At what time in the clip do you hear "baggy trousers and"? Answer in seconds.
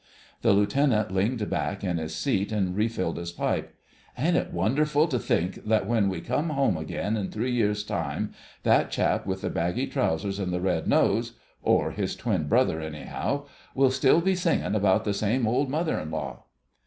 9.51-10.51